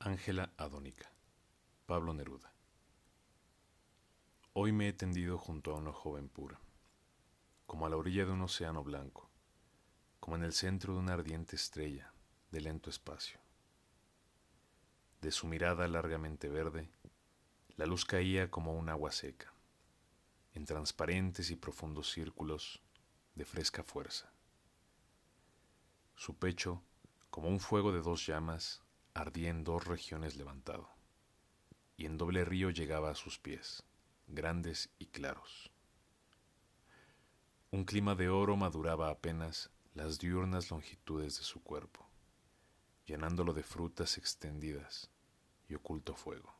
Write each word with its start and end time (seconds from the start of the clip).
Ángela 0.00 0.52
Adónica, 0.56 1.10
Pablo 1.84 2.14
Neruda. 2.14 2.52
Hoy 4.52 4.70
me 4.70 4.86
he 4.86 4.92
tendido 4.92 5.38
junto 5.38 5.72
a 5.72 5.74
una 5.74 5.92
joven 5.92 6.28
pura, 6.28 6.60
como 7.66 7.84
a 7.84 7.88
la 7.88 7.96
orilla 7.96 8.24
de 8.24 8.30
un 8.30 8.42
océano 8.42 8.84
blanco, 8.84 9.28
como 10.20 10.36
en 10.36 10.44
el 10.44 10.52
centro 10.52 10.94
de 10.94 11.00
una 11.00 11.14
ardiente 11.14 11.56
estrella 11.56 12.12
de 12.52 12.60
lento 12.60 12.90
espacio. 12.90 13.40
De 15.20 15.32
su 15.32 15.48
mirada 15.48 15.88
largamente 15.88 16.48
verde, 16.48 16.88
la 17.74 17.84
luz 17.84 18.04
caía 18.04 18.52
como 18.52 18.74
un 18.74 18.90
agua 18.90 19.10
seca, 19.10 19.52
en 20.54 20.64
transparentes 20.64 21.50
y 21.50 21.56
profundos 21.56 22.12
círculos 22.12 22.80
de 23.34 23.44
fresca 23.44 23.82
fuerza. 23.82 24.32
Su 26.14 26.38
pecho, 26.38 26.84
como 27.30 27.48
un 27.48 27.58
fuego 27.58 27.90
de 27.90 28.00
dos 28.00 28.24
llamas, 28.24 28.80
ardía 29.20 29.50
en 29.50 29.64
dos 29.64 29.84
regiones 29.84 30.36
levantado, 30.36 30.88
y 31.96 32.06
en 32.06 32.16
doble 32.16 32.44
río 32.44 32.70
llegaba 32.70 33.10
a 33.10 33.16
sus 33.16 33.38
pies, 33.38 33.82
grandes 34.28 34.90
y 34.98 35.06
claros. 35.06 35.72
Un 37.72 37.84
clima 37.84 38.14
de 38.14 38.28
oro 38.28 38.56
maduraba 38.56 39.10
apenas 39.10 39.70
las 39.92 40.18
diurnas 40.18 40.70
longitudes 40.70 41.36
de 41.36 41.44
su 41.44 41.62
cuerpo, 41.62 42.08
llenándolo 43.06 43.52
de 43.52 43.64
frutas 43.64 44.18
extendidas 44.18 45.10
y 45.68 45.74
oculto 45.74 46.14
fuego. 46.14 46.54